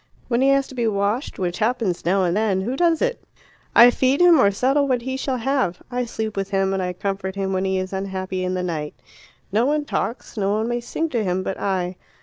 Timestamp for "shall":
5.15-5.37